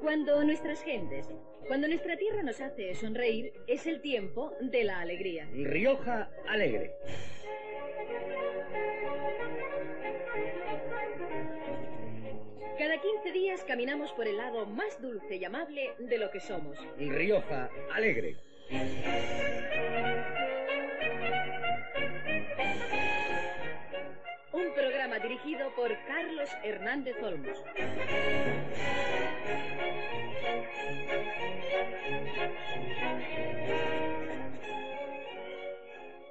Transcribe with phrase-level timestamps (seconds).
[0.00, 1.28] Cuando nuestras gentes,
[1.66, 5.48] cuando nuestra tierra nos hace sonreír, es el tiempo de la alegría.
[5.52, 6.92] Rioja Alegre.
[12.78, 16.78] Cada 15 días caminamos por el lado más dulce y amable de lo que somos.
[16.98, 18.36] Rioja Alegre.
[25.28, 27.58] Dirigido por Carlos Hernández Olmos.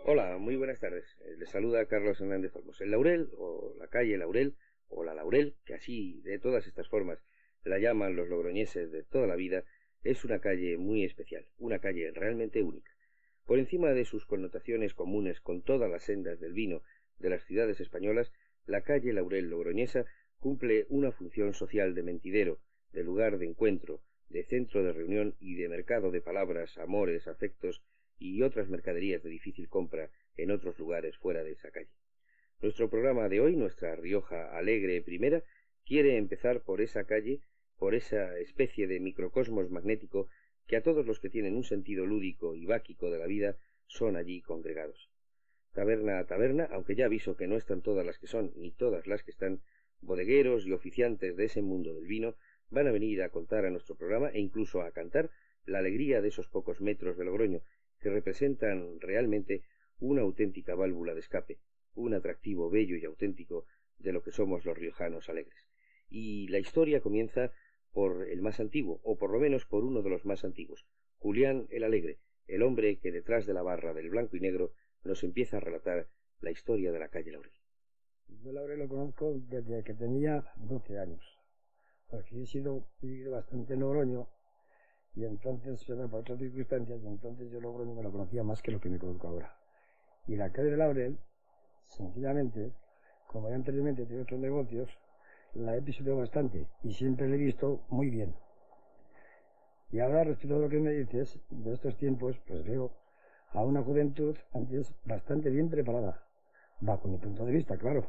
[0.06, 1.04] Hola, muy buenas tardes.
[1.26, 2.80] Eh, Les saluda Carlos Hernández Olmos.
[2.80, 4.56] El Laurel, o la calle Laurel,
[4.88, 7.20] o la Laurel, que así, de todas estas formas,
[7.66, 9.66] la llaman los logroñeses de toda la vida,
[10.04, 12.96] es una calle muy especial, una calle realmente única.
[13.46, 16.82] Por encima de sus connotaciones comunes con todas las sendas del vino
[17.20, 18.32] de las ciudades españolas,
[18.66, 20.06] la calle Laurel logroñesa
[20.40, 22.60] cumple una función social de mentidero,
[22.92, 27.82] de lugar de encuentro, de centro de reunión y de mercado de palabras, amores, afectos
[28.18, 31.92] y otras mercaderías de difícil compra en otros lugares fuera de esa calle.
[32.62, 35.44] Nuestro programa de hoy, nuestra Rioja Alegre Primera,
[35.86, 37.42] quiere empezar por esa calle,
[37.78, 40.28] por esa especie de microcosmos magnético
[40.66, 44.16] que a todos los que tienen un sentido lúdico y báquico de la vida son
[44.16, 45.10] allí congregados.
[45.76, 49.08] Taberna a taberna, aunque ya aviso que no están todas las que son ni todas
[49.08, 49.62] las que están,
[50.00, 52.36] bodegueros y oficiantes de ese mundo del vino
[52.70, 55.32] van a venir a contar a nuestro programa e incluso a cantar
[55.66, 57.62] la alegría de esos pocos metros de Logroño
[58.00, 59.64] que representan realmente
[60.00, 61.60] una auténtica válvula de escape,
[61.94, 63.66] un atractivo bello y auténtico
[64.00, 65.68] de lo que somos los riojanos alegres.
[66.10, 67.52] Y la historia comienza
[67.92, 70.86] por el más antiguo, o por lo menos por uno de los más antiguos,
[71.18, 74.72] Julián el Alegre, el hombre que detrás de la barra del blanco y negro
[75.06, 76.08] nos empieza a relatar
[76.42, 77.54] la historia de la calle Laurel.
[78.44, 81.24] Yo Laurel lo conozco desde que tenía 12 años,
[82.10, 84.28] porque he sido vivido bastante en Logroño
[85.16, 88.90] y entonces, por otras circunstancias, entonces yo Logroño me lo conocía más que lo que
[88.90, 89.56] me conozco ahora.
[90.28, 91.20] Y la calle de Laurel,
[91.88, 92.74] sencillamente,
[93.28, 94.90] como ya anteriormente tenía otros negocios,
[95.54, 98.36] la he pisoteado bastante y siempre la he visto muy bien.
[99.92, 102.92] Y ahora, respecto a lo que me dices de estos tiempos, pues veo
[103.56, 106.22] a una juventud antes bastante bien preparada,
[106.82, 108.04] bajo mi punto de vista, claro.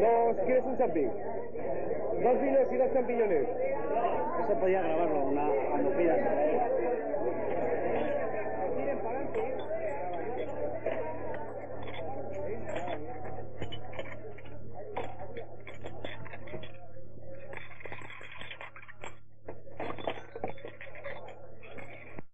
[0.00, 1.10] Dos, ¿quieres un champín?
[2.22, 3.48] Dos vinos y dos champiñones.
[4.44, 6.18] Eso podía grabarlo una, cuando pidas.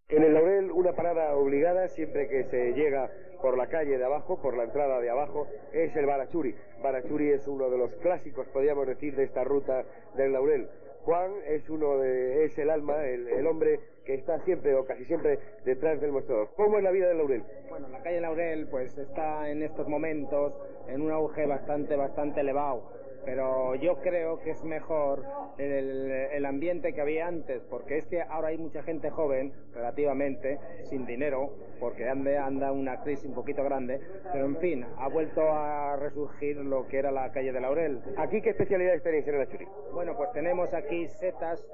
[0.09, 3.11] En el Laurel, una parada obligada siempre que se llega
[3.41, 6.55] por la calle de abajo, por la entrada de abajo, es el Barachuri.
[6.83, 10.69] Barachuri es uno de los clásicos, podríamos decir, de esta ruta del Laurel.
[11.05, 15.39] Juan es uno de, es el alma, el, hombre que está siempre o casi siempre
[15.65, 16.49] detrás del mostrador.
[16.57, 17.43] ¿Cómo es la vida del Laurel?
[17.71, 20.55] Bueno, la calle Laurel pues está en estos momentos
[20.89, 22.91] en un auge bastante, bastante elevado.
[23.25, 25.25] Pero yo creo que es mejor
[25.59, 30.59] el, el ambiente que había antes, porque es que ahora hay mucha gente joven, relativamente,
[30.85, 34.01] sin dinero, porque anda, anda una crisis un poquito grande,
[34.33, 38.01] pero en fin, ha vuelto a resurgir lo que era la calle de Laurel.
[38.17, 39.67] ¿Aquí qué especialidades tenéis en el Achuri?
[39.93, 41.67] Bueno, pues tenemos aquí setas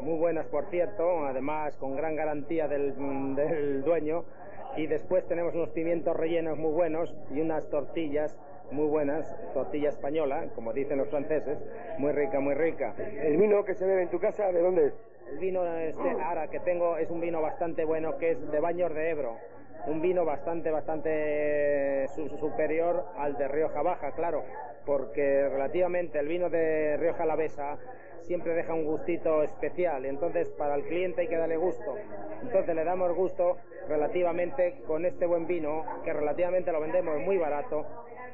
[0.00, 2.94] muy buenas, por cierto, además con gran garantía del,
[3.36, 4.24] del dueño.
[4.76, 8.36] Y después tenemos unos pimientos rellenos muy buenos y unas tortillas
[8.74, 9.24] muy buenas,
[9.54, 11.58] tortilla española, como dicen los franceses,
[11.98, 12.92] muy rica, muy rica.
[12.98, 14.94] ¿El vino que se bebe en tu casa, de dónde es?
[15.30, 18.92] El vino este ahora que tengo es un vino bastante bueno que es de Baños
[18.92, 19.36] de Ebro.
[19.86, 24.42] Un vino bastante, bastante su- superior al de Rioja Baja, claro,
[24.86, 27.78] porque relativamente el vino de Rioja Alavesa
[28.22, 31.94] siempre deja un gustito especial, entonces para el cliente hay que darle gusto.
[32.42, 37.84] Entonces le damos gusto relativamente con este buen vino, que relativamente lo vendemos muy barato,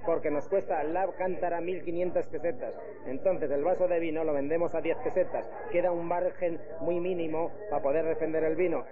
[0.04, 2.74] porque nos cuesta la cántara 1500 pesetas.
[3.06, 5.48] Entonces el vaso de vino lo vendemos a 10 pesetas.
[5.70, 8.84] Queda un margen muy mínimo para poder defender el vino.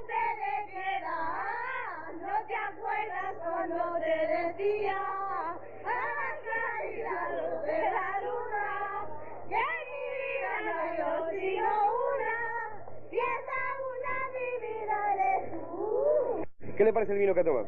[0.00, 1.30] De piedad,
[2.20, 4.96] ¿no te acuerdas cuando te decía
[5.84, 5.96] a
[7.92, 8.66] la luna
[9.48, 9.66] que
[10.64, 11.68] no hay dos sino
[12.16, 12.49] una
[16.76, 17.66] ¿Qué le parece el vino que toma?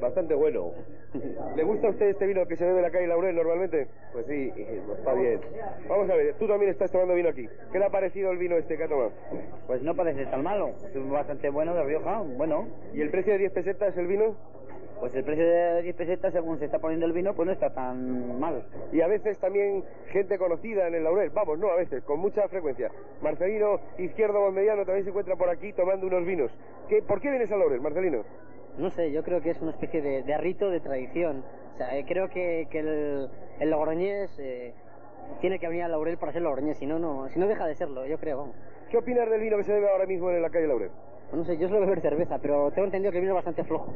[0.00, 0.72] bastante bueno.
[1.56, 3.86] ¿Le gusta a usted este vino que se bebe en la calle Laurel normalmente?
[4.12, 4.52] Pues sí,
[4.96, 5.40] está bien.
[5.88, 7.48] Vamos a ver, tú también estás tomando vino aquí.
[7.70, 9.12] ¿Qué le ha parecido el vino este que ha tomado?
[9.66, 10.70] Pues no parece tan malo.
[10.82, 12.66] Es bastante bueno de Rioja, bueno.
[12.94, 14.36] ¿Y el precio de 10 pesetas el vino?
[15.00, 17.70] Pues el precio de 10 pesetas, según se está poniendo el vino, pues no está
[17.72, 18.62] tan mal.
[18.92, 22.46] Y a veces también gente conocida en el Laurel, vamos, no a veces, con mucha
[22.48, 22.90] frecuencia.
[23.22, 26.52] Marcelino Izquierdo Mediano también se encuentra por aquí tomando unos vinos.
[26.88, 28.24] ¿Qué, ¿Por qué vienes al Laurel, Marcelino?
[28.76, 31.44] No sé, yo creo que es una especie de, de rito, de tradición.
[31.74, 34.74] O sea, eh, creo que, que el, el logroñés eh,
[35.40, 37.74] tiene que venir al Laurel para ser logroñés, si no, no, si no deja de
[37.74, 38.36] serlo, yo creo.
[38.38, 38.56] vamos.
[38.90, 40.90] ¿Qué opinas del vino que se bebe ahora mismo en la calle Laurel?
[41.30, 43.64] Pues no sé, yo suelo beber cerveza, pero tengo entendido que el vino es bastante
[43.64, 43.94] flojo.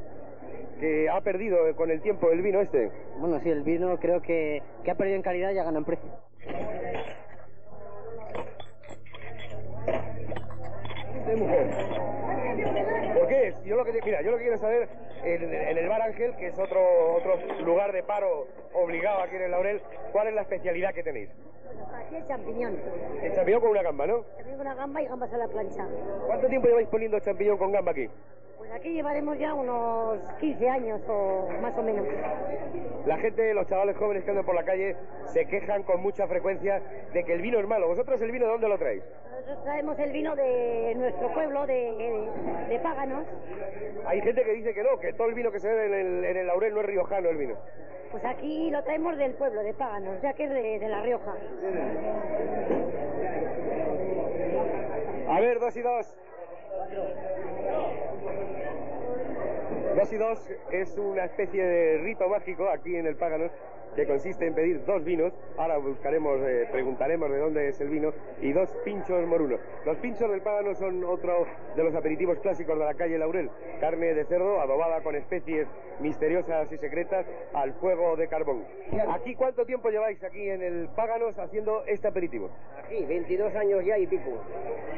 [0.81, 2.91] Que ha perdido con el tiempo el vino este.
[3.19, 5.85] Bueno, sí, el vino creo que, que ha perdido en calidad y ha ganado en
[5.85, 6.11] precio.
[11.27, 11.71] de mujer.
[13.15, 13.65] ¿Por qué es?
[13.65, 14.89] Yo lo que mira, yo lo que quiero saber
[15.25, 19.43] en, en el Bar Ángel, que es otro otro lugar de paro obligado aquí en
[19.43, 19.81] el Laurel,
[20.13, 21.31] ¿cuál es la especialidad que tenéis?
[21.95, 22.77] Aquí el champiñón.
[23.23, 24.23] El champiñón con una gamba, ¿no?
[24.37, 25.87] También una gamba y gambas a la plancha.
[26.27, 28.09] ¿Cuánto tiempo lleváis poniendo champiñón con gamba aquí?
[28.75, 32.05] Aquí llevaremos ya unos 15 años o más o menos.
[33.07, 36.83] La gente, los chavales jóvenes que andan por la calle, se quejan con mucha frecuencia
[37.13, 37.87] de que el vino es malo.
[37.87, 39.05] ¿Vosotros el vino de dónde lo traéis?
[39.31, 43.25] Nosotros traemos el vino de nuestro pueblo, de, de, de Páganos.
[44.07, 46.25] Hay gente que dice que no, que todo el vino que se bebe en el,
[46.25, 47.55] en el Laurel no es riojano el vino.
[48.11, 51.35] Pues aquí lo traemos del pueblo, de Páganos, ya que es de, de La Rioja.
[55.29, 56.17] A ver, dos y dos.
[59.95, 63.53] Dos y dos es una especie de rito mágico aquí en el Páganos
[63.95, 68.13] que consiste en pedir dos vinos, ahora buscaremos, eh, preguntaremos de dónde es el vino,
[68.41, 69.57] y dos pinchos moruno.
[69.85, 71.47] Los pinchos del Págano son otro
[71.77, 73.51] de los aperitivos clásicos de la calle Laurel.
[73.81, 75.69] Carne de cerdo adobada con especies
[76.01, 78.65] misteriosas y secretas al fuego de carbón.
[79.11, 82.51] ¿Aquí cuánto tiempo lleváis aquí en el Páganos haciendo este aperitivo?
[82.79, 84.33] Aquí, 22 años ya y pico.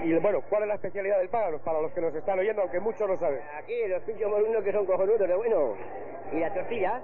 [0.05, 2.81] Y bueno, ¿cuál es la especialidad del Páganos para los que nos están oyendo, aunque
[2.81, 3.41] muchos lo saben?
[3.59, 5.75] Aquí los pinchos morunos que son cojonudos de bueno.
[6.33, 7.03] Y las tortillas.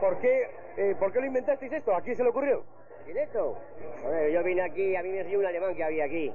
[0.00, 1.94] ¿Por qué, eh, ¿Por qué lo inventasteis esto?
[1.94, 2.62] ¿A quién se le ocurrió?
[3.06, 3.56] ¿Y de esto?
[4.02, 6.32] Joder, yo vine aquí, a mí me enseñó un alemán que había aquí.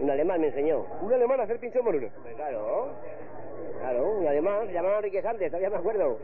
[0.00, 0.86] Un alemán me enseñó.
[1.02, 2.08] ¿Un alemán a hacer pinchón moruno?
[2.22, 2.90] Pues claro.
[3.80, 6.18] Claro, un alemán, se llamaba Enrique Sandes, todavía me acuerdo.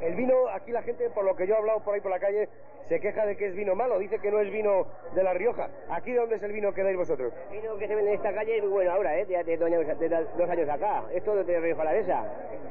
[0.00, 2.20] El vino, aquí la gente, por lo que yo he hablado por ahí por la
[2.20, 2.48] calle,
[2.88, 5.68] se queja de que es vino malo, dice que no es vino de La Rioja.
[5.90, 7.32] ¿Aquí de dónde es el vino que dais vosotros?
[7.50, 9.26] El vino que se vende en esta calle es muy bueno ahora, ¿eh?
[9.26, 11.04] De, de dos, años, de dos años acá.
[11.12, 12.24] Esto es de Rioja Alavesa.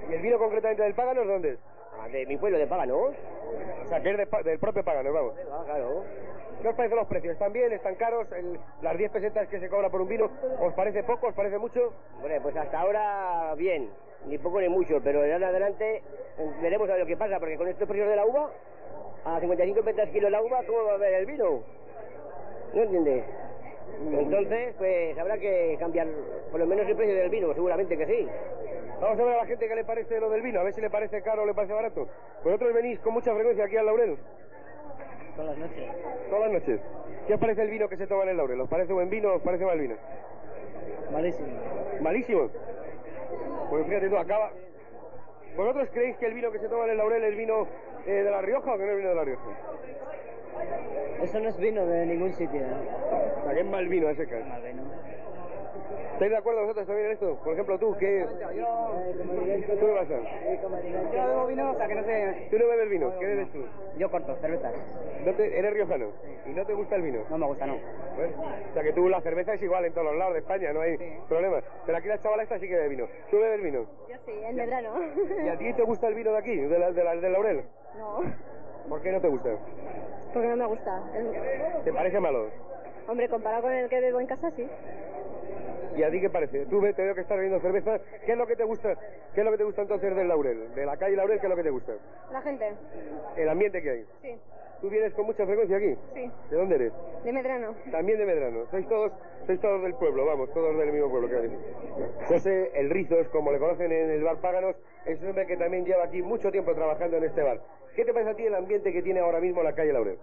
[0.10, 1.60] ¿Y el vino concretamente del Páganos dónde es?
[2.00, 3.14] Ah, De mi pueblo, de Páganos.
[3.88, 5.34] O sea, que es de del propio Páganos, vamos.
[5.50, 6.04] Ah, claro.
[6.62, 7.34] ¿Qué os parecen los precios?
[7.34, 7.72] ¿Están bien?
[7.72, 8.30] ¿Están caros?
[8.34, 10.30] El- las 10 pesetas que se cobra por un vino,
[10.60, 11.28] ¿os parece poco?
[11.28, 11.94] ¿Os parece mucho?
[12.20, 13.90] Bueno, pues hasta ahora bien.
[14.26, 16.02] Ni poco ni mucho, pero de ahora adelante
[16.62, 18.52] veremos a ver lo que pasa, porque con estos precios de la uva,
[19.24, 21.64] a 55 pesetas kilo la uva, ¿cómo va a ver el vino?
[22.74, 23.24] ¿No entiendes?
[24.12, 26.08] Entonces, pues habrá que cambiar
[26.52, 28.28] por lo menos el precio del vino, seguramente que sí.
[29.02, 30.82] Vamos a ver a la gente qué le parece lo del vino, a ver si
[30.82, 32.08] le parece caro o le parece barato.
[32.44, 34.18] Vosotros venís con mucha frecuencia aquí al Laurel,
[35.36, 35.92] Todas las noches.
[36.30, 36.82] todas las noches.
[37.28, 38.60] ¿Qué os parece el vino que se toma en el Laurel?
[38.62, 39.96] ¿Os parece buen vino o os parece mal vino?
[41.12, 41.48] Malísimo.
[42.02, 42.50] Malísimo.
[43.70, 44.52] Pues fíjate tú, acaba.
[45.56, 47.68] ¿Vosotros creéis que el vino que se toma en el Laurel es vino
[48.08, 49.50] eh, de La Rioja o que no es vino de La Rioja?
[51.22, 52.62] Eso no es vino de ningún sitio.
[52.62, 52.74] ¿eh?
[53.40, 54.46] O sea, que es mal vino ese caso.
[56.18, 57.36] ¿Estáis de acuerdo vosotros también en esto?
[57.44, 60.70] Por ejemplo, tú, ¿qué, ¿tú qué vas a Yo
[61.22, 62.48] no bebo vino, o sea que no sé.
[62.50, 63.20] ¿Tú no bebes vino?
[63.20, 63.64] ¿Qué bebes tú?
[64.00, 64.74] Yo corto, cervezas.
[65.24, 66.08] ¿No te, ¿Eres riojano?
[66.48, 67.20] ¿Y no te gusta el vino?
[67.30, 67.76] No me gusta, no.
[68.16, 70.74] Pues, o sea que tú la cerveza es igual en todos los lados de España,
[70.74, 70.98] no hay
[71.30, 71.62] problema.
[71.86, 73.06] Pero aquí la chavala esta sí que bebe vino.
[73.30, 73.86] ¿Tú bebes vino?
[74.10, 74.96] Yo sí, en Medrano.
[75.46, 77.62] ¿Y a ti te gusta el vino de aquí, de la, de la, Laurel?
[78.00, 78.22] No,
[78.90, 79.52] ¿Por qué no te gusta?
[80.34, 81.00] porque no me gusta.
[81.16, 82.48] El- ¿Te parece malo?
[83.08, 84.68] Hombre, comparado con el que bebo en casa, sí.
[85.98, 86.66] ¿Y a ti qué parece?
[86.68, 88.00] Tú te veo que estás bebiendo cerveza.
[88.26, 88.94] ¿Qué es lo que te gusta?
[89.34, 90.74] ¿Qué es lo que te gusta entonces del Laurel?
[90.76, 91.94] De la calle Laurel, ¿qué es lo que te gusta?
[92.32, 92.72] La gente,
[93.36, 94.06] El ambiente que hay.
[94.22, 94.38] sí,
[94.80, 95.96] ¿Tú vienes con mucha frecuencia aquí?
[96.14, 96.32] sí.
[96.52, 96.94] ¿De dónde eres?
[97.24, 97.74] De Medrano.
[97.92, 98.68] También de Medrano.
[98.70, 99.12] Sois todos,
[99.48, 101.58] sois todos del pueblo, vamos, todos del mismo pueblo que hay.
[102.28, 104.76] José El Rizos, como le conocen en el bar Páganos,
[105.06, 107.60] es un hombre que también lleva aquí mucho tiempo trabajando en este bar.
[107.96, 110.20] ¿Qué te parece a ti el ambiente que tiene ahora mismo la calle Laurel?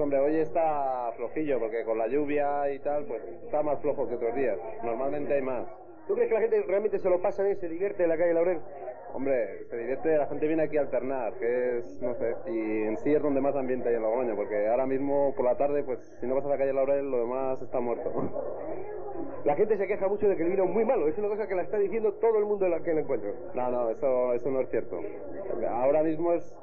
[0.00, 4.14] Hombre, hoy está flojillo porque con la lluvia y tal, pues está más flojo que
[4.14, 4.56] otros días.
[4.84, 5.66] Normalmente hay más.
[6.06, 8.32] ¿Tú crees que la gente realmente se lo pasa bien, se divierte en la calle
[8.32, 8.60] Laurel?
[9.12, 12.96] Hombre, se divierte, la gente viene aquí a alternar, que es, no sé, y en
[12.98, 15.98] sí es donde más ambiente hay en Logroño, porque ahora mismo por la tarde, pues
[16.20, 18.12] si no vas a la calle Laurel, lo demás está muerto.
[19.44, 21.08] La gente se queja mucho de que el vino es muy malo.
[21.08, 23.32] Es una cosa que la está diciendo todo el mundo en la que la encuentro.
[23.54, 25.00] No, no, eso, eso no es cierto.
[25.68, 26.56] Ahora mismo es,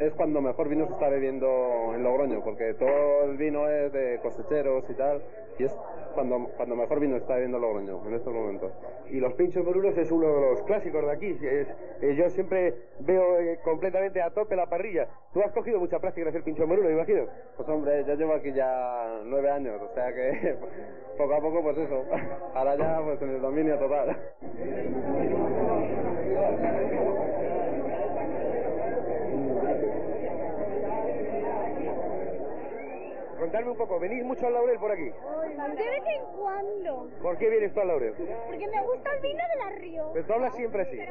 [0.00, 4.18] es cuando mejor vino se está bebiendo en Logroño, porque todo el vino es de
[4.22, 5.22] cosecheros y tal,
[5.58, 5.76] y es
[6.14, 8.72] cuando, cuando mejor vino se está bebiendo en Logroño en estos momentos.
[9.10, 11.36] Y los pinchos morunos es uno de los clásicos de aquí.
[11.42, 11.68] Es-
[12.00, 15.08] eh, yo siempre veo eh, completamente a tope la parrilla.
[15.32, 17.26] Tú has cogido mucha práctica en hacer pincho moruno, me imagino.
[17.56, 20.56] Pues hombre, yo llevo aquí ya nueve años, o sea que
[21.18, 22.04] poco a poco pues eso.
[22.54, 24.16] Ahora ya pues en el dominio total.
[33.50, 35.06] Contarme un poco, ¿venís mucho al Laurel por aquí?
[35.10, 37.08] De vez en cuando.
[37.20, 38.14] ¿Por qué vienes tú al Laurel?
[38.14, 40.10] Porque me gusta el vino de la Río.
[40.12, 40.96] Pero tú hablas siempre así.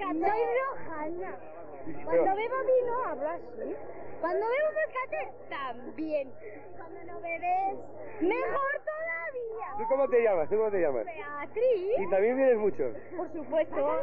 [0.00, 1.36] Soy riojana.
[1.84, 3.76] Pero- Cuando bebo vino hablo así.
[4.20, 6.32] Cuando bebo moscate también.
[6.76, 7.74] Cuando no bebes,
[8.20, 9.76] mejor todavía.
[9.76, 10.48] ¿Tú cómo te llamas?
[10.48, 11.04] ¿Tú cómo te llamas?
[11.06, 11.98] Beatriz.
[11.98, 12.84] Y también vienes mucho.
[13.16, 14.00] Por supuesto.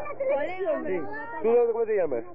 [0.85, 1.01] Sí.
[1.41, 2.25] ¿Tú cómo te llamas?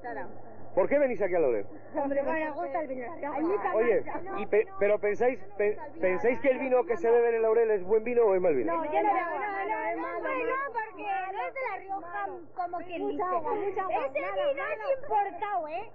[0.77, 1.65] ¿Por qué venís aquí al Laurel?
[1.95, 3.07] Hombre, me gusta el vino.
[3.11, 3.75] A.
[3.75, 4.05] Oye,
[4.37, 7.71] y pe- pero pensáis pe- pensáis que el vino que se bebe en el Laurel
[7.71, 8.77] es buen vino o es mal vino?
[8.77, 8.91] No, yo.
[9.03, 13.23] No, no, no, bueno, porque no es de la Rioja, como quien dice.
[13.23, 14.07] agua, mucha agua.
[14.07, 15.91] Ese vino es importado, ¿eh?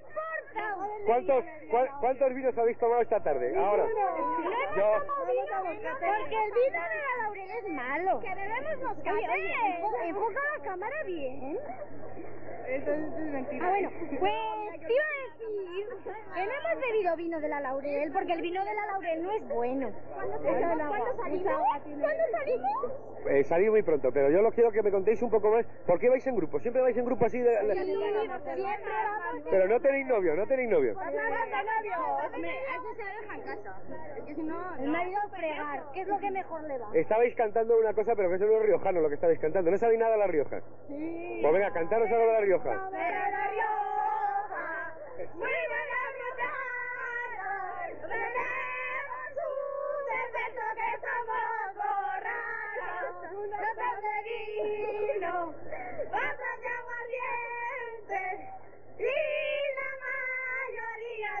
[0.00, 0.88] Importado.
[1.06, 1.44] ¿Cuántos,
[2.00, 3.56] ¿Cuántos vinos habéis tomado esta tarde?
[3.56, 3.86] Ahora.
[4.76, 4.92] Yo.
[5.06, 8.20] Porque el vino de la Laurel es malo.
[8.20, 9.10] Que bebemos moscate.
[9.10, 11.58] Oye, oye, enfo- enfoca la cámara bien.
[12.66, 13.66] Eso es mentira.
[13.66, 15.88] Ah, bueno, pues te iba a decir
[16.34, 19.30] que no hemos bebido vino de la Laurel, porque el vino de la Laurel no
[19.32, 19.90] es bueno.
[20.14, 20.88] ¿Cuándo salimos?
[20.88, 21.54] ¿Cuándo salimos?
[22.00, 22.92] ¿Cuándo salimos?
[23.30, 25.64] Eh, salí muy pronto, pero yo lo quiero que me contéis un poco más.
[25.86, 26.58] ¿Por qué vais en grupo?
[26.58, 27.38] ¿Siempre vais en grupo así?
[27.38, 30.98] De, de- siempre vamos Pero no tenéis novio, no tenéis novio.
[30.98, 33.80] Hombre, eso se deja en casa.
[34.18, 34.74] Es que si no...
[34.80, 36.90] El marido fregar, ¿qué es lo que mejor le va?
[36.92, 39.70] Estabais cantando una cosa, pero que eso no es riojano lo que estabais cantando.
[39.70, 40.60] ¿No sabéis nada de La Rioja?
[40.88, 41.38] Sí.
[41.40, 42.88] Pues venga, cantaros algo de La Rioja.
[42.90, 44.94] Pero la Rioja,
[45.34, 46.00] muy buena
[48.08, 51.76] tenemos un defecto que somos
[53.60, 54.16] notas de
[58.98, 59.04] y
[59.78, 61.32] la mayoría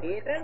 [0.00, 0.42] de Y tres.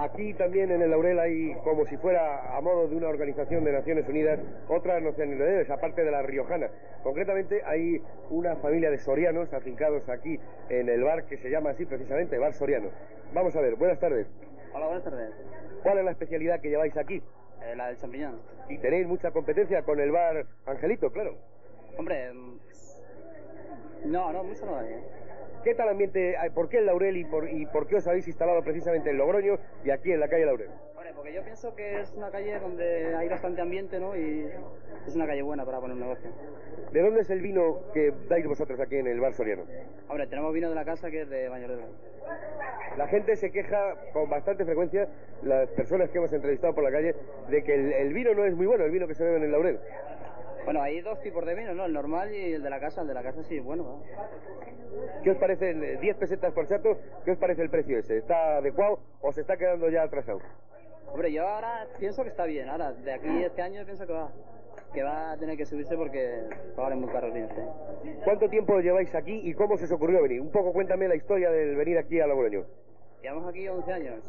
[0.00, 3.72] Aquí también en el Laurel hay, como si fuera a modo de una organización de
[3.72, 6.70] Naciones Unidas, otras nacionalidades, aparte de la riojana.
[7.02, 10.40] Concretamente hay una familia de sorianos afincados aquí
[10.70, 12.88] en el bar que se llama así precisamente, Bar Soriano.
[13.34, 14.26] Vamos a ver, buenas tardes.
[14.72, 15.34] Hola, buenas tardes.
[15.82, 17.22] ¿Cuál es la especialidad que lleváis aquí?
[17.62, 18.40] Eh, la del champiñón.
[18.70, 21.36] Y tenéis mucha competencia con el bar Angelito, claro.
[21.98, 22.58] Hombre, mm,
[24.06, 24.94] no, no, mucho no hay.
[24.94, 25.19] ¿eh?
[25.62, 26.36] ¿Qué tal ambiente?
[26.54, 29.58] ¿Por qué el Laurel y por, y por qué os habéis instalado precisamente en Logroño
[29.84, 30.70] y aquí en la calle Laurel?
[31.14, 34.16] Porque yo pienso que es una calle donde hay bastante ambiente, ¿no?
[34.16, 34.48] Y
[35.06, 36.30] es una calle buena para poner un negocio.
[36.92, 39.64] ¿De dónde es el vino que dais vosotros aquí en el bar Soriano?
[40.08, 41.82] Hombre, tenemos vino de la casa que es de Mayor de.
[42.96, 45.08] La gente se queja con bastante frecuencia,
[45.42, 47.14] las personas que hemos entrevistado por la calle,
[47.50, 49.42] de que el, el vino no es muy bueno, el vino que se bebe en
[49.42, 49.78] el Laurel.
[50.70, 51.86] Bueno, hay dos tipos de vino, ¿no?
[51.86, 53.00] El normal y el de la casa.
[53.00, 54.02] El de la casa sí es bueno, ¿no?
[55.24, 58.18] ¿Qué os parece, el, eh, 10 pesetas por chato, qué os parece el precio ese?
[58.18, 60.38] ¿Está adecuado o se está quedando ya atrasado?
[61.08, 62.68] Hombre, yo ahora pienso que está bien.
[62.68, 64.30] Ahora, de aquí este año pienso que va.
[64.94, 66.44] Que va a tener que subirse porque
[66.78, 67.48] va a valer muy caro el vino.
[68.22, 70.40] ¿Cuánto tiempo lleváis aquí y cómo se os ocurrió venir?
[70.40, 72.64] Un poco cuéntame la historia del venir aquí a Logroño.
[73.20, 74.20] Llevamos aquí 11 años.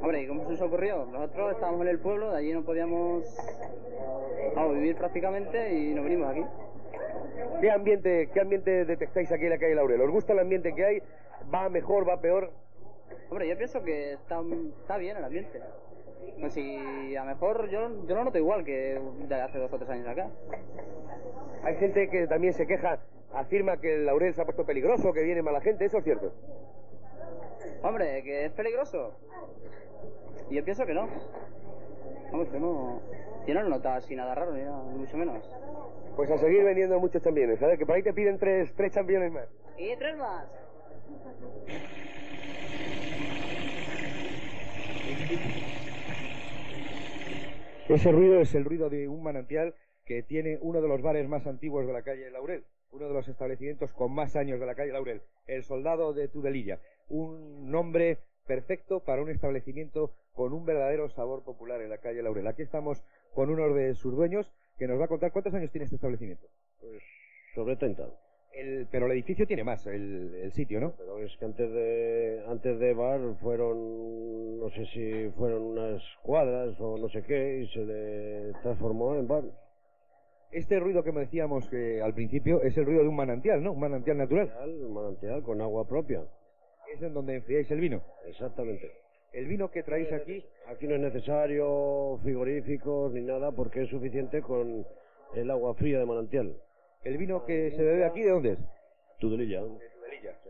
[0.00, 1.06] Hombre, ¿y cómo se nos ocurrió?
[1.06, 3.24] Nosotros estábamos en el pueblo, de allí no podíamos
[4.54, 6.44] vamos, vivir prácticamente y nos venimos aquí.
[7.60, 10.00] ¿Qué ambiente, ¿Qué ambiente detectáis aquí en la calle Laurel?
[10.00, 11.02] ¿Os gusta el ambiente que hay?
[11.52, 12.50] ¿Va mejor, va peor?
[13.28, 14.40] Hombre, yo pienso que está,
[14.80, 15.60] está bien el ambiente.
[16.38, 19.78] No, si a lo mejor yo, yo lo noto igual que de hace dos o
[19.78, 20.28] tres años acá.
[21.62, 22.98] Hay gente que también se queja,
[23.34, 26.32] afirma que el Laurel se ha puesto peligroso, que viene mala gente, ¿eso es cierto?
[27.82, 29.14] Hombre, que es peligroso.
[30.50, 31.08] Y yo pienso que no.
[32.32, 33.00] Vamos, yo no.
[33.46, 35.44] Yo no lo notaba así nada raro, ni, nada, ni mucho menos.
[36.16, 37.62] Pues a seguir vendiendo muchos championes.
[37.62, 39.48] A ver, que por ahí te piden tres, tres championes más.
[39.78, 40.46] Y tres más.
[47.88, 51.46] Ese ruido es el ruido de un manantial que tiene uno de los bares más
[51.46, 54.92] antiguos de la calle Laurel, uno de los establecimientos con más años de la calle
[54.92, 58.18] Laurel, el Soldado de Tudelilla, un nombre
[58.54, 62.48] perfecto para un establecimiento con un verdadero sabor popular en la calle Laurel.
[62.48, 63.00] Aquí estamos
[63.32, 66.48] con uno de sus dueños que nos va a contar cuántos años tiene este establecimiento.
[66.80, 67.00] Pues
[67.54, 68.08] sobre 30.
[68.52, 70.94] El- pero el edificio tiene más, el, el sitio, ¿no?
[70.98, 76.74] Pero es que antes de antes de bar fueron, no sé si fueron unas cuadras
[76.80, 79.44] o no sé qué, y se le transformó en bar.
[80.50, 83.70] Este ruido que me decíamos que al principio es el ruido de un manantial, ¿no?
[83.74, 84.50] Un manantial natural.
[84.88, 86.24] Un manantial con agua propia.
[86.92, 88.02] Es en donde enfriáis el vino.
[88.26, 88.90] Exactamente.
[89.32, 94.40] El vino que traéis aquí, Aquí no es necesario frigoríficos ni nada porque es suficiente
[94.42, 94.86] con
[95.34, 96.56] el agua fría de manantial.
[97.04, 98.58] el vino que se bebe aquí, ¿de dónde es?
[99.18, 99.62] Tudelilla.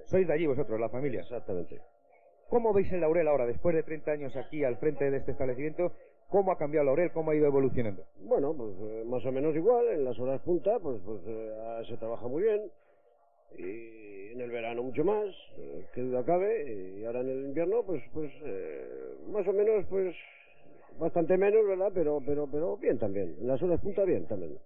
[0.05, 1.21] Sois de allí vosotros, la familia.
[1.21, 1.81] Exactamente.
[2.49, 5.93] ¿Cómo veis el Laurel ahora, después de 30 años aquí al frente de este establecimiento?
[6.29, 7.13] ¿Cómo ha cambiado el Laurel?
[7.13, 8.05] ¿Cómo ha ido evolucionando?
[8.19, 11.97] Bueno, pues eh, más o menos igual, en las horas punta pues, pues eh, se
[11.97, 12.71] trabaja muy bien
[13.59, 15.27] y en el verano mucho más,
[15.59, 19.85] eh, que duda cabe, y ahora en el invierno pues pues eh, más o menos
[19.89, 20.15] pues
[20.99, 21.91] bastante menos, ¿verdad?
[21.95, 24.59] Pero pero pero bien también, en las horas punta bien también.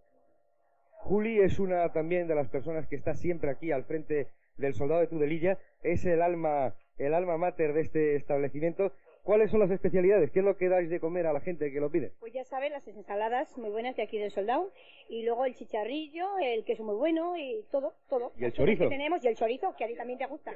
[1.05, 5.01] Juli es una también de las personas que está siempre aquí al frente del soldado
[5.01, 8.93] de Tudelilla, es el alma, el alma mater de este establecimiento.
[9.25, 10.31] ¿Cuáles son las especialidades?
[10.31, 12.13] ¿Qué es lo que dais de comer a la gente que lo pide?
[12.21, 14.71] Pues ya sabes, las ensaladas muy buenas de aquí del soldado.
[15.09, 18.33] Y luego el chicharrillo, el queso muy bueno y todo, todo.
[18.37, 18.85] ¿Y el chorizo?
[18.85, 20.53] Que tenemos y el chorizo, que a ti también te gusta.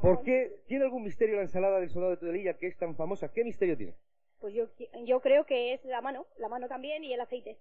[0.00, 3.30] ¿Por qué tiene algún misterio la ensalada del soldado de Tudelilla que es tan famosa?
[3.30, 3.92] ¿Qué misterio tiene?
[4.40, 4.68] Pues yo,
[5.04, 7.58] yo creo que es la mano, la mano también y el aceite.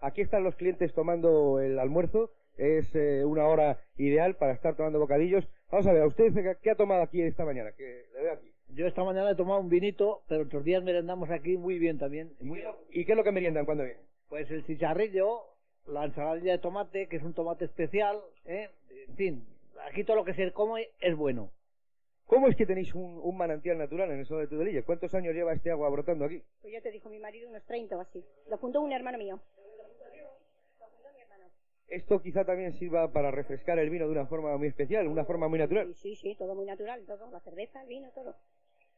[0.00, 2.32] Aquí están los clientes tomando el almuerzo.
[2.56, 5.46] Es eh, una hora ideal para estar tomando bocadillos.
[5.72, 7.72] Vamos a ver, ¿a usted qué- qué ha tomado aquí esta mañana?
[7.72, 8.52] Que le veo aquí.
[8.74, 12.32] Yo esta mañana he tomado un vinito, pero otros días merendamos aquí muy bien también.
[12.40, 14.02] Muy- ¿Y qué es lo que meriendan cuando vienen?
[14.28, 15.40] Pues el chicharrillo,
[15.86, 18.68] la ensaladilla de tomate, que es un tomate especial, ¿eh?
[19.08, 19.46] en fin,
[19.90, 21.50] aquí todo lo que se come es bueno.
[22.26, 24.82] ¿Cómo es que tenéis un, un manantial natural en el soldado de Tudelilla?
[24.84, 26.42] ¿Cuántos años lleva este agua brotando aquí?
[26.62, 28.24] Pues ya te dijo mi marido unos 30 o así.
[28.48, 29.40] Lo apuntó un hermano mío.
[31.92, 35.48] Esto quizá también sirva para refrescar el vino de una forma muy especial, una forma
[35.48, 35.94] muy natural.
[35.94, 37.30] Sí, sí, sí, todo muy natural, todo.
[37.30, 38.34] La cerveza, el vino, todo.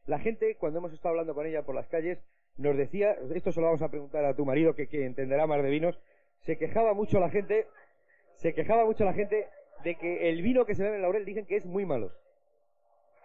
[0.07, 2.23] La gente, cuando hemos estado hablando con ella por las calles,
[2.57, 5.61] nos decía, esto se lo vamos a preguntar a tu marido, que, que entenderá más
[5.61, 5.99] de vinos,
[6.43, 7.67] se quejaba mucho la gente,
[8.37, 9.49] se quejaba mucho la gente
[9.83, 12.13] de que el vino que se bebe en Laurel dicen que es muy malo.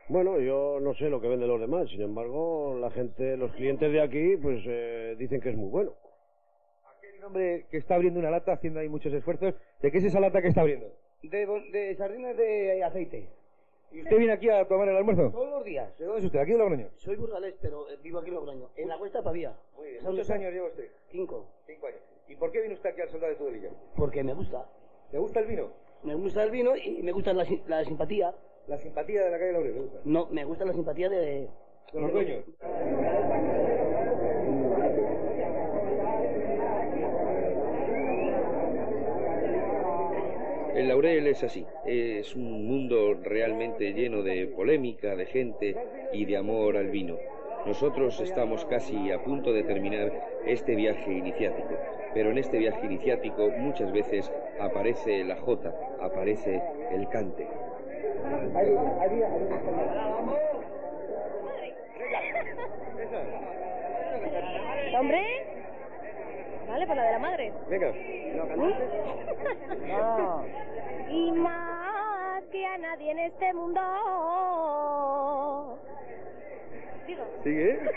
[0.07, 3.91] Bueno, yo no sé lo que venden los demás, sin embargo, la gente, los clientes
[3.91, 5.93] de aquí, pues eh, dicen que es muy bueno.
[7.19, 10.21] Aquel hombre que está abriendo una lata, haciendo ahí muchos esfuerzos, ¿de qué es esa
[10.21, 10.87] lata que está abriendo?
[11.21, 13.27] De, de sardinas de aceite.
[13.91, 15.29] ¿Y usted viene aquí a tomar el almuerzo?
[15.29, 15.97] Todos los días.
[15.97, 16.39] ¿De dónde es usted?
[16.39, 16.87] ¿Aquí de Logroño?
[16.95, 18.69] Soy burgalés, pero vivo aquí en Logroño.
[18.77, 19.53] En la Cuesta Pavía.
[19.75, 20.01] Muy bien.
[20.01, 20.87] ¿Sabe ¿Cuántos años lleva usted?
[21.11, 21.45] Cinco.
[21.67, 21.99] Cinco años.
[22.29, 23.69] ¿Y por qué viene usted aquí al soldado de Tudelilla?
[23.97, 24.65] Porque me gusta.
[25.11, 25.71] ¿Le gusta el vino?
[26.03, 28.33] Me gusta el vino y me gusta la, la simpatía.
[28.67, 29.89] La simpatía de la calle Laurel.
[30.05, 31.49] No, me gusta la simpatía de...
[31.91, 32.45] De los dueños.
[41.01, 45.77] Laurel es así, es un mundo realmente lleno de polémica, de gente
[46.11, 47.15] y de amor al vino.
[47.65, 50.11] Nosotros estamos casi a punto de terminar
[50.45, 51.77] este viaje iniciático,
[52.13, 57.47] pero en este viaje iniciático muchas veces aparece la jota, aparece el cante.
[64.99, 65.23] ¿Hombre?
[66.67, 67.53] Vale, pues la de la madre.
[67.69, 67.93] Venga.
[71.09, 73.79] Y más que a nadie en este mundo.
[77.07, 77.23] Digo.
[77.43, 77.79] ¿Sigue?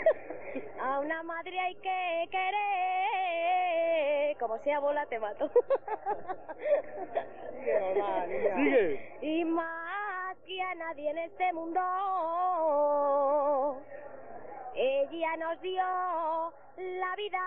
[0.81, 4.37] A una madre hay que querer.
[4.37, 5.49] Como sea bola, te mato.
[8.55, 9.17] Sigue.
[9.21, 11.79] Y más que a nadie en este mundo.
[14.75, 15.85] Ella nos dio
[16.77, 17.39] la vida.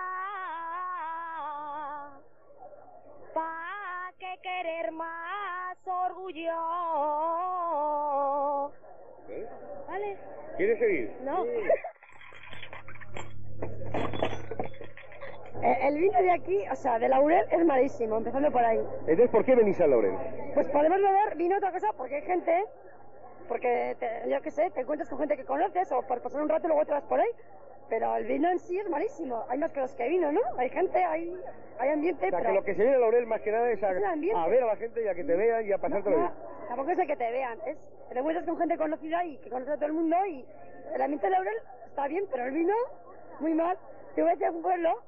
[3.33, 5.36] Pa' que querer más
[5.93, 6.51] orgullo.
[9.87, 10.17] ¿Vale?
[10.57, 11.11] ¿Quieres seguir?
[11.23, 11.43] No.
[15.63, 18.79] Eh, El vino de aquí, o sea, de Laurel, es malísimo, empezando por ahí.
[19.01, 20.13] Entonces, ¿por qué venís al Laurel?
[20.53, 22.63] Pues podemos beber vino otra cosa porque hay gente,
[23.47, 26.49] porque te- yo qué sé, te encuentras con gente que conoces o por pasar un
[26.49, 27.29] rato y luego te vas por ahí.
[27.89, 29.45] Pero el vino en sí es malísimo.
[29.49, 30.41] Hay más cosas que vino, ¿no?
[30.57, 31.33] Hay gente, hay,
[31.79, 32.49] hay ambiente, O sea, pero...
[32.49, 34.03] que lo que se viene al Laurel más que nada es a, Es
[34.35, 36.33] a ver a la gente y a que te vean y a pasártelo No, bien.
[36.67, 37.77] Tampoco es el que te vean, es
[38.09, 40.45] te encuentras con gente conocida y que conoce a todo el mundo y
[40.93, 42.73] el ambiente de Laurel está bien, pero el vino,
[43.39, 43.77] muy mal.
[44.15, 45.01] Te vas a un pueblo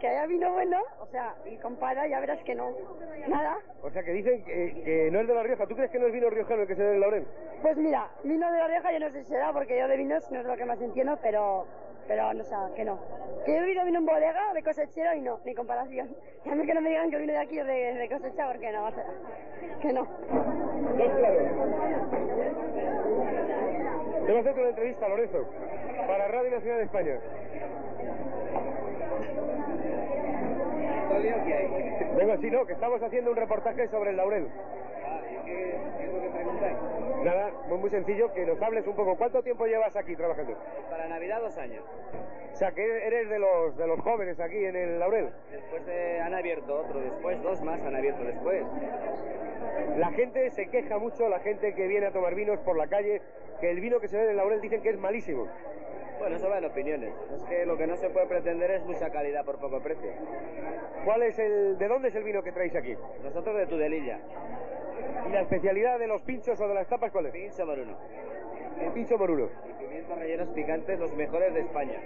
[0.00, 2.72] que haya vino bueno, o sea, y compara, ya verás que no,
[3.28, 3.58] nada.
[3.82, 5.66] O sea, que dicen que, que no es de La Rioja.
[5.66, 7.26] ¿Tú crees que no es vino riojano el que se ve en el Laurel?
[7.60, 10.28] Pues mira, vino de la Rioja yo no sé si será, porque yo de vinos
[10.30, 11.66] no es lo que más entiendo, pero
[12.06, 12.98] pero no sé, que no.
[13.44, 16.14] Que yo he bebido vino en bodega de cosechero y no, ni comparación.
[16.44, 18.72] Y a mí que no me digan que vino de aquí de, de cosecha porque
[18.72, 19.06] no, o sea,
[19.80, 20.06] que no.
[24.26, 25.46] Te voy a hacer una entrevista, Lorenzo,
[26.06, 27.18] para Radio Nacional de España.
[32.16, 34.48] Vengo así, no, que estamos haciendo un reportaje sobre el laurel.
[37.22, 39.16] Nada, muy, muy sencillo, que nos hables un poco.
[39.16, 40.56] ¿Cuánto tiempo llevas aquí trabajando?
[40.90, 41.84] Para Navidad dos años.
[42.52, 45.30] O sea, que eres de los, de los jóvenes aquí en el laurel.
[45.50, 48.64] Después de- han abierto otro después, dos más han abierto después.
[49.96, 53.22] La gente se queja mucho, la gente que viene a tomar vinos por la calle,
[53.60, 55.46] que el vino que se ve en el laurel dicen que es malísimo.
[56.18, 57.12] Bueno, eso va en opiniones.
[57.34, 60.10] Es que lo que no se puede pretender es mucha calidad por poco precio.
[61.04, 62.96] ¿Cuál es el, de dónde es el vino que traéis aquí?
[63.24, 64.18] Nosotros de Tudelilla.
[65.26, 67.32] ¿Y la especialidad de los pinchos o de las tapas cuál es?
[67.32, 67.96] Pincho moruno.
[68.80, 69.48] El pincho moruno.
[69.68, 72.00] Y pimientos rellenos picantes, los mejores de España.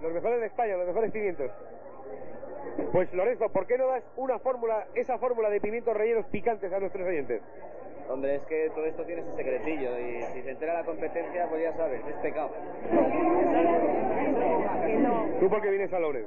[0.00, 1.50] Los mejores de España, los mejores pimientos.
[2.92, 6.78] Pues Lorenzo, ¿por qué no das una fórmula, esa fórmula de pimientos rellenos picantes a
[6.78, 7.42] nuestros oyentes?
[8.08, 11.62] Hombre, es que todo esto tiene su secretillo y si se entera la competencia, pues
[11.62, 12.50] ya sabes, es pecado.
[15.40, 16.26] ¿Tú por qué vienes a Laurel?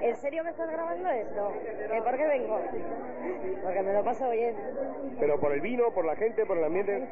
[0.00, 1.52] ¿En serio me estás grabando esto?
[1.64, 2.60] ¿Eh, ¿Por qué vengo?
[3.62, 4.54] Porque me lo paso bien.
[5.18, 7.06] Pero por el vino, por la gente, por el ambiente.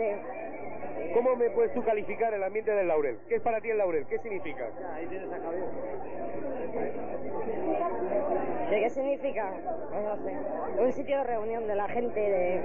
[1.15, 3.19] ¿Cómo me puedes tú calificar el ambiente del Laurel?
[3.29, 4.07] ¿Qué es para ti el Laurel?
[4.07, 4.69] ¿Qué significa?
[4.95, 5.65] Ahí tienes a Javier.
[8.71, 9.53] ¿De qué significa?
[9.91, 10.37] Pues no sé.
[10.83, 12.61] Un sitio de reunión de la gente, de...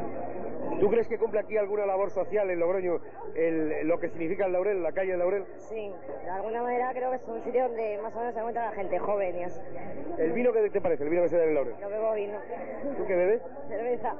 [0.80, 3.00] ¿Tú crees que cumple aquí alguna labor social en Logroño
[3.36, 5.46] el- lo que significa el Laurel, la calle del Laurel?
[5.58, 5.92] Sí,
[6.24, 8.72] de alguna manera creo que es un sitio donde más o menos se encuentra la
[8.72, 9.62] gente joven y así.
[10.18, 11.04] ¿El vino qué te parece?
[11.04, 11.76] ¿El vino que se da en el Laurel?
[11.82, 12.38] No bebo vino.
[12.98, 13.42] ¿Tú qué bebes?
[13.68, 14.16] Cerveza.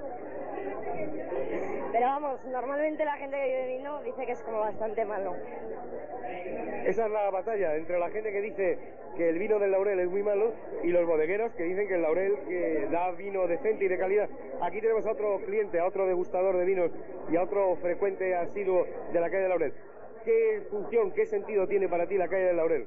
[1.92, 5.36] Pero vamos, normalmente la gente que bebe vino dice que es como bastante malo.
[6.86, 8.78] Esa es la batalla entre la gente que dice
[9.18, 12.02] que el vino del Laurel es muy malo y los bodegueros que dicen que el
[12.02, 14.30] Laurel que da vino decente y de calidad.
[14.62, 16.92] Aquí tenemos a otro cliente, a otro degustador de vinos
[17.30, 19.74] y a otro frecuente asiduo de la calle del Laurel.
[20.24, 22.86] ¿Qué función, qué sentido tiene para ti la calle del Laurel?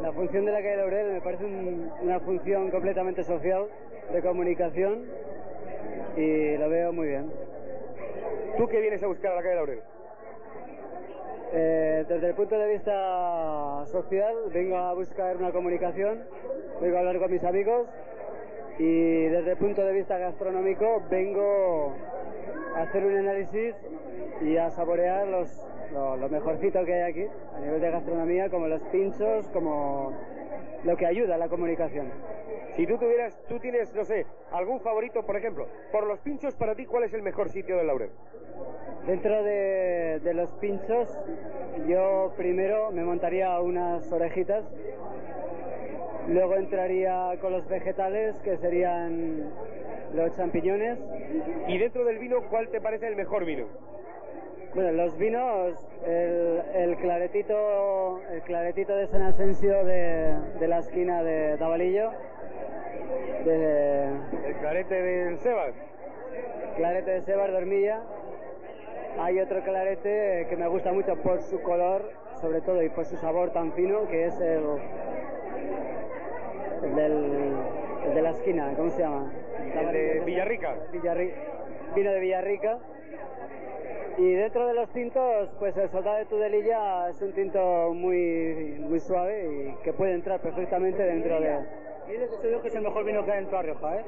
[0.00, 3.66] La función de la calle Laurel me parece un- una función completamente social,
[4.12, 5.06] de comunicación,
[6.16, 7.30] y lo veo muy bien.
[8.56, 9.80] ¿Tú qué vienes a buscar a la calle Laurel?
[11.54, 16.24] Eh, desde el punto de vista social, vengo a buscar una comunicación,
[16.80, 17.88] vengo a hablar con mis amigos,
[18.78, 21.94] y desde el punto de vista gastronómico, vengo
[22.76, 23.74] a hacer un análisis
[24.42, 25.48] y a saborear los,
[25.92, 30.12] lo, lo mejorcito que hay aquí, a nivel de gastronomía, como los pinchos, como
[30.84, 32.10] lo que ayuda a la comunicación.
[32.76, 36.74] Si tú tuvieras, tú tienes, no sé, algún favorito, por ejemplo, por los pinchos, para
[36.74, 38.10] ti, ¿cuál es el mejor sitio del Laurel?
[39.06, 41.08] Dentro de, de los pinchos,
[41.86, 44.64] yo primero me montaría unas orejitas,
[46.28, 49.52] luego entraría con los vegetales, que serían
[50.14, 50.98] los champiñones.
[51.68, 53.66] Y dentro del vino, ¿cuál te parece el mejor vino?
[54.74, 61.22] Bueno, los vinos, el, el claretito, el claretito de San Asensio de, de la esquina
[61.22, 62.10] de Davalillo,
[63.44, 64.04] de,
[64.46, 65.74] El clarete del Sebas.
[66.76, 68.00] clarete de Sebar de Hormilla.
[69.18, 73.16] Hay otro clarete que me gusta mucho por su color, sobre todo, y por su
[73.16, 74.62] sabor tan fino, que es el,
[76.84, 77.52] el del,
[78.06, 79.30] el de la esquina, ¿cómo se llama?
[79.78, 80.74] El de Villarrica.
[80.92, 81.32] Villarri-
[81.94, 82.78] vino de Villarrica.
[84.18, 89.00] Y dentro de los tintos, pues el soldado de Tudelilla es un tinto muy, muy
[89.00, 91.58] suave y que puede entrar perfectamente dentro de...
[92.12, 94.04] Dile que soy yo que es el mejor vino que hay en Toda Rioja, ¿eh?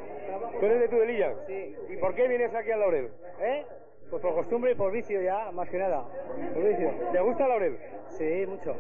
[0.61, 1.35] ¿Tú eres de Tudelilla?
[1.47, 1.75] Sí.
[1.89, 3.11] ¿Y por qué vienes aquí al Laurel?
[3.41, 3.65] ¿Eh?
[4.11, 6.05] Pues por costumbre y por vicio ya, más que nada.
[6.53, 6.93] Por vicio.
[7.13, 7.79] ¿Te gusta el Laurel?
[8.09, 8.77] Sí, mucho.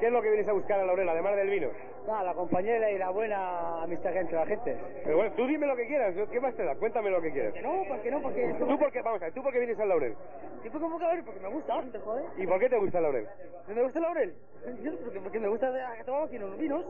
[0.00, 1.68] ¿Qué es lo que vienes a buscar al Laurel, además del vino?
[2.06, 4.76] Nada, la compañera y la buena amistad que entre la gente.
[5.04, 6.74] Pero bueno, tú dime lo que quieras, ¿qué más te da?
[6.74, 7.54] Cuéntame lo que quieras.
[7.62, 8.20] No, ¿por qué no?
[8.20, 8.54] Porque...
[8.58, 10.14] ¿Tú por qué, vamos a ver, ¿tú por qué vienes al Laurel?
[10.64, 11.24] ¿Y por qué me Laurel?
[11.24, 12.42] Porque me gusta, no te.
[12.42, 13.28] ¿Y por qué te gusta el Laurel?
[13.68, 14.34] ¿Me gusta el Laurel?
[15.04, 16.84] Porque, porque me gusta que tomamos aquí los vinos.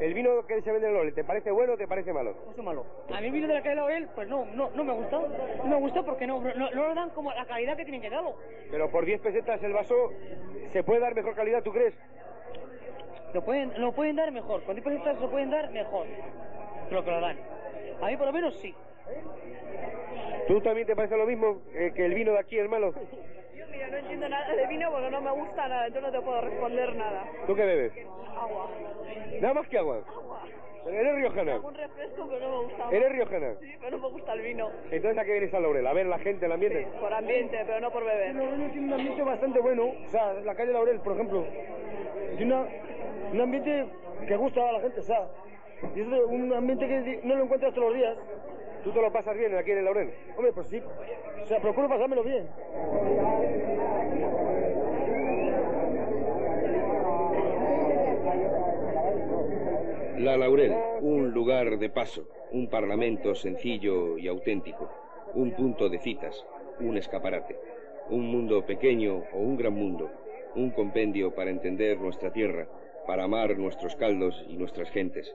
[0.00, 2.34] ¿El vino que se vende en el Laurel, te parece bueno o te parece malo?
[2.46, 2.84] Mucho malo.
[3.12, 5.18] A mí el vino de la calle Laurel, pues no, no, no me gusta.
[5.18, 8.10] No me gusta porque no, no, no lo dan como la calidad que tienen que
[8.10, 8.34] darlo.
[8.70, 10.12] Pero por 10 pesetas el vaso,
[10.72, 11.94] ¿se puede dar mejor calidad, tú crees?
[13.34, 14.62] Lo pueden, lo pueden dar mejor.
[14.64, 16.06] Con 10 pesetas lo pueden dar mejor.
[16.88, 17.36] Pero que lo dan.
[18.00, 18.74] A mí por lo menos sí.
[20.46, 22.92] ¿Tú también te parece lo mismo eh, que el vino de aquí es malo?
[23.54, 26.24] Yo, mira, no entiendo nada de vino porque no me gusta nada, entonces no te
[26.24, 27.24] puedo responder nada.
[27.46, 27.92] ¿Tú qué bebes?
[28.36, 28.70] Agua.
[29.40, 30.02] Nada más que agua.
[30.84, 31.52] Pero eres riojana.
[31.54, 32.88] Algún refresco, pero no me gusta.
[32.90, 33.54] ¿Eres riojana?
[33.60, 34.70] Sí, pero no me gusta el vino.
[34.90, 35.86] Entonces, ¿a qué vienes al Laurel?
[35.86, 36.86] ¿A ver la gente, el ambiente?
[36.98, 38.34] Por ambiente, pero no por beber.
[38.34, 39.92] Laurel tiene un ambiente bastante bueno.
[40.02, 41.44] O sea, la calle Laurel, por ejemplo,
[42.38, 42.66] tiene una,
[43.32, 43.86] un ambiente
[44.26, 45.28] que gusta a la gente, sea,
[45.94, 48.16] y es un ambiente que no lo encuentras todos los días.
[48.84, 50.10] ¿Tú te lo pasas bien aquí en el Laurel?
[50.36, 50.80] Hombre, pues sí,
[51.42, 52.48] o sea, procuro pasármelo bien.
[60.18, 64.90] La Laurel, un lugar de paso, un parlamento sencillo y auténtico,
[65.34, 66.44] un punto de citas,
[66.80, 67.56] un escaparate,
[68.10, 70.10] un mundo pequeño o un gran mundo,
[70.54, 72.66] un compendio para entender nuestra tierra,
[73.08, 75.34] para amar nuestros caldos y nuestras gentes.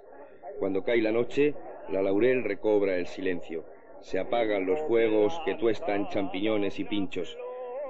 [0.60, 1.56] Cuando cae la noche,
[1.90, 3.66] la Laurel recobra el silencio,
[4.00, 7.36] se apagan los fuegos que tuestan champiñones y pinchos,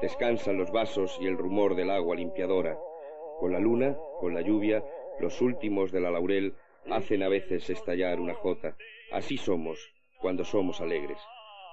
[0.02, 2.78] descansan los vasos y el rumor del agua limpiadora.
[3.42, 4.86] Con la luna, con la lluvia,
[5.20, 6.54] los últimos de la laurel
[6.90, 8.78] hacen a veces estallar una jota.
[9.12, 11.18] Así somos cuando somos alegres.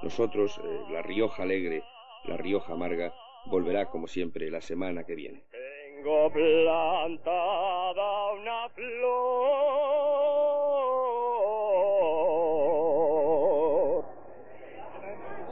[0.03, 1.85] Nosotros, eh, la Rioja alegre,
[2.25, 3.14] la Rioja amarga,
[3.46, 5.44] volverá como siempre la semana que viene.
[6.03, 6.33] Tengo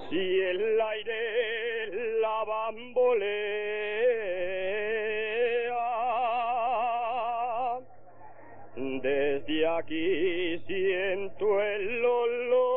[0.09, 1.91] Si el aire
[2.23, 3.09] la bambolea,
[9.03, 12.68] desde aquí siento el olor.